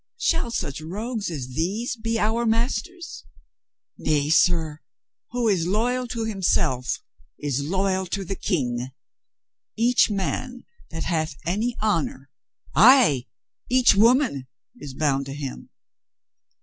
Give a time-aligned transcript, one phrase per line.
[0.17, 3.23] Shall such rogues as these be our masters?
[3.99, 4.79] Nay, sir,
[5.29, 7.03] who Is loyal to himself
[7.37, 8.89] is loyal to the King.
[9.77, 12.31] Each man that hath any honor,
[12.73, 13.27] ay,
[13.69, 15.69] each woman, is bound to him."